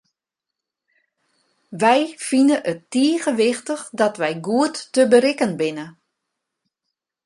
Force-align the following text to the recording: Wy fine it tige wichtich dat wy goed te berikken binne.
Wy 1.81 1.99
fine 2.27 2.55
it 2.71 2.81
tige 2.91 3.31
wichtich 3.39 3.83
dat 3.99 4.15
wy 4.21 4.33
goed 4.47 4.75
te 4.93 5.01
berikken 5.11 5.53
binne. 5.59 5.85